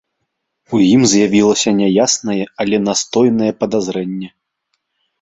[0.77, 4.37] У ім з'явілася няяснае, але настойнае падазрэнне.